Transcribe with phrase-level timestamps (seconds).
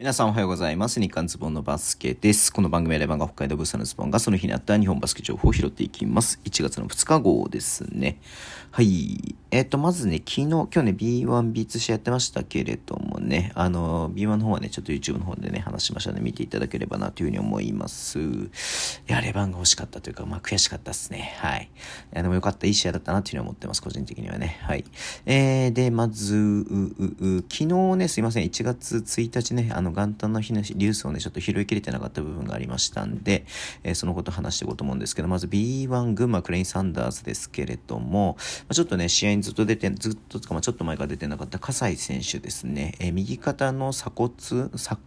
[0.00, 0.98] 皆さんおはようございます。
[0.98, 2.50] 日刊ズボンのバスケです。
[2.50, 6.40] この番組はレバンが北海道ブースのズボンがその日にあった日本バスケ情報を拾っていきます。
[6.42, 8.18] 1月の2日号ですね。
[8.70, 9.34] はい。
[9.50, 18.20] えっ、ー、と、まずね、昨日、今日ね、B1、B2 試合やってましたけれどもね、あの、B1 の方はね、ちょっと YouTube の方でね、話しましたので、見ていただければなというふうに思います。
[18.20, 18.22] い
[19.08, 21.34] や、レバンが欲しかったというか、まあ、悔しかったですね。
[21.40, 21.64] はい。
[21.64, 24.60] いや、でもよかった、いい試合だったなというふうに思ってます、個人的にはね。
[24.62, 24.84] はい。
[25.26, 33.44] えー、で、まず、う、う、う、昨日ね、すいません、1月1日ね、あの、元旦の日のリュースをね、ちょっと拾いきれてなかった部分がありましたんで、
[33.82, 45.00] えー、そのこと話していこうと思うんですけど、まず B1 群馬クレイン・サンダースですけれども、まあ、ちょっとね、試合にずっと出て、ずっとつか、まあ、ちょっと前から出てなかった葛西選手ですね、えー、右肩の鎖骨、鎖、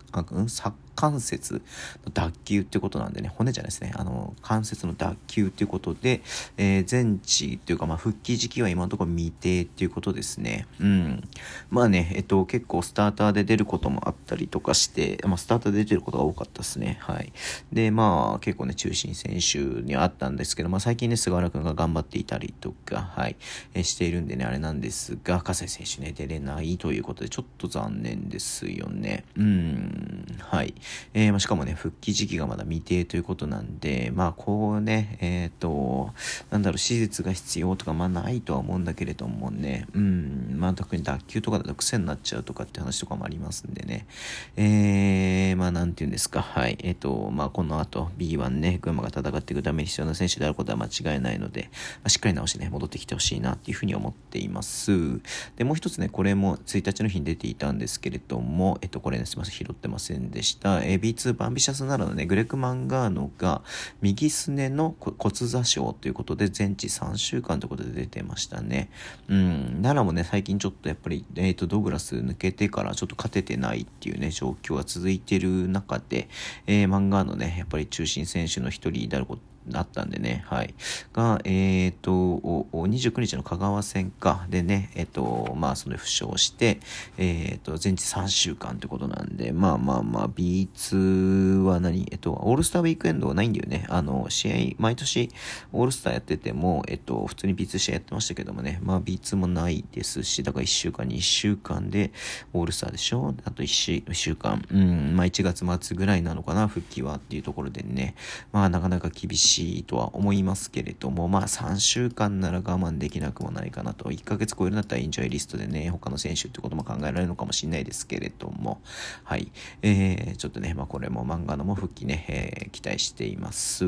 [0.48, 1.62] 鎖関節
[2.06, 6.22] の脱臼ってことなんでね、骨じゃないですね、あの、関節の脱臼っていうことで、
[6.58, 10.68] えー、全治っていうか、まあ、復帰時期は今のところ未定っていうことですね。
[10.80, 11.24] うん。
[11.70, 16.98] まあね、えっと、結構スターターで出ることもあったりとかして、まあ、スターターで出てることが多かったですね。
[17.02, 17.34] はい。
[17.72, 23.36] で、まあ、結構ね、中心選手にあったんですけど、まあ、最近ね、菅原君が頑張っていたりとか、はい、
[23.74, 29.26] えー、しているんでね、あれなんですが、葛西選手ね、出れないということで、ちょっと残念ですよね。
[29.36, 30.26] うん。
[30.40, 30.74] はい。
[31.14, 36.12] えー、しかもね、復帰時期がまだ未定ということなんで、まあ、こうね、えっ、ー、と、
[36.52, 44.08] なんだろう、手術が必要とか、まあ、ないとは思うんだけれどもね、うん、まあ、特に脱臼とかだと癖になっちゃうとかって話とかもありますんでね、
[44.56, 55.20] えー、まあ、なんて言うんですか、はい、えっ、ー、と、まあ、この後、B1 ね、群馬が戦っていくために必要な選手であることは間違いないので、まあ、しっかり直してね、戻ってきてほしいなっていうふうに思っています。
[55.58, 60.82] で、もう一つね、これも1日の日に出ていたんですけれども、えっと、これね、すみません、拾ってませんでした。
[60.82, 63.64] えー、B2 バンビシャスならのね、グレック・マンガーノが
[64.02, 68.90] 右すねの骨座症ということで全治3週間ということで出てましたね。
[69.28, 76.30] うん、奈良もね、最近ちょっとやっぱり、え、ー、と、ドグラス抜けてからちょっと勝ててないっていうね、状況が続いてる中で、
[76.68, 79.42] えー、漫画のね、やっぱり中心選手の一人であること
[79.74, 80.74] あったんでね、はい。
[81.14, 86.80] が、えっ、ー、と、29日の香川戦か、でね、えっ、ー、と、まあ、それ負傷して、
[87.18, 92.08] えっ、ー、と、全治3週間ってことなんで、まあまあまあ、B2 は何？
[92.12, 93.86] えっと、オールスターウィークエンドはないんだよね。
[93.90, 95.30] あの、試合、毎年、
[95.72, 102.12] オールスターやってても、えっと、普通に B2 試合やってましたけどもね、まあ B2 もないですし、だから1週間、2週間で、
[102.52, 103.34] オールスターでしょ？
[103.46, 108.16] あと1週 ,1 週間、うん、まあ1月末ぐらいなのかな、復帰はっていうところでね、
[108.52, 109.53] まあなかなか厳しい。
[109.54, 118.82] しいとは思いますけれども、まあ3週間なら我慢できなくもないかなと、1ヶ月超えるんだったらインジョイリストでね、他の選手ってことも考えられるのかもしれないですけれども、
[119.24, 119.52] はい。
[119.82, 123.86] えー、ちょっとね、まあこれも漫画のも復帰ね、えー、期待しています。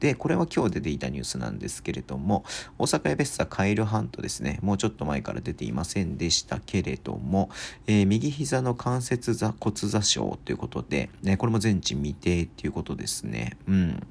[0.00, 2.44] で、これは今日出ていたニュースなんですけれども、
[2.78, 7.50] 大阪エベッサカイルハントですね、もうちょっと前から出ていませんでしたけれども、
[7.86, 13.56] えー、右膝の関節座骨座症ということで、ね、これも全治未定っていうことですね。
[13.68, 14.06] うん。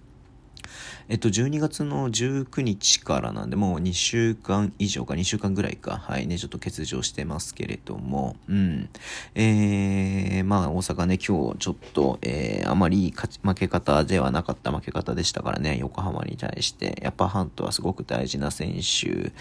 [1.09, 6.27] えっと、12月の19日からなんで、もう2週間以上か、2週間ぐらいか、はい。
[6.27, 8.89] ね、ちょっと欠場してますけれども、うん。
[9.35, 19.31] えー、まあ、大阪ね、今日ちょっと、えー、あまり勝ち負け方ではなかった負け方でしたからね、横浜に対して、やっぱハントはすごく大事な選手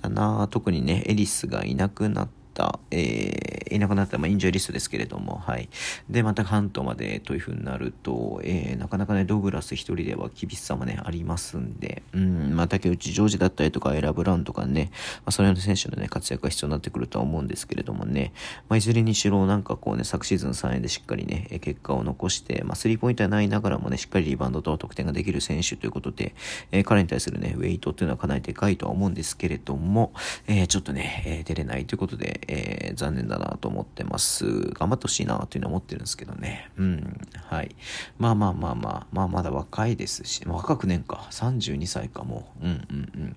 [0.00, 5.68] だな、特にね、エリスがいなくなって、た、えー、いなくなった、まあ、インジョイリストですけれども、はい。
[6.08, 18.32] で、また関東までというふうになると、えー、なかなかね、ドグラス一人では厳しさもね、ありますんで、うん、まあ、竹内ジョージだったりとか、エラ・ブラウンとかね、まあ、それの選手のね、活躍が必要になってくるとは思うんですけれどもね、
[18.68, 26.34] まあ、いずれにしろ、なんかこうね、昨シーズン3円でしっかりね、結果を残して、まあ、スリーポイントはないながらもね、しっかりリバウンドと得点ができる選手ということで、
[26.72, 30.12] えー、彼に対するね、ウェイトっていうのはかなりでかいとは思うんですけれども、
[30.46, 34.44] えー、ちょっとね、えー、出れないということで、えー、残念だなと思ってます。
[34.72, 36.70] 頑張ってほしいなというのは思ってるんですけどね。
[36.76, 37.20] うん。
[37.46, 37.74] はい。
[38.18, 41.26] まあまあまあまあ、まあまだ若いですし、若く年か。
[41.30, 42.48] 32歳かも。
[42.62, 43.36] うんうんうん。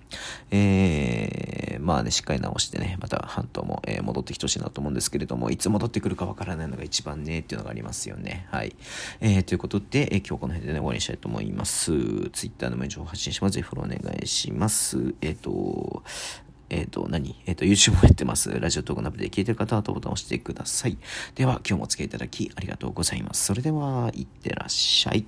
[0.50, 8.46] えー、まあね、しっかり直してね、また半島も、えー、戻ってきてほしいなと思うんですけれども、いつ戻ってくるかわからないのが一番ね、っていうのがありますよね。
[8.50, 8.74] はい。
[9.20, 11.92] えー、ということで、えー、今日この辺でね、終わりにしたいと思います。
[12.30, 13.54] Twitter のメ情報発信します。
[13.54, 15.14] ぜひフォローお願いします。
[15.20, 16.02] えっ、ー、と、
[16.70, 17.36] えっ、ー、と、何？
[17.46, 18.58] えっ、ー、と、YouTube もやってます。
[18.58, 20.96] ラジオトークのアプリで聞いてる方は、ボタンを押してください。
[21.34, 23.44] では、今日もお付き合いいただきありがとうございます。
[23.44, 25.26] それでは、いってらっしゃい。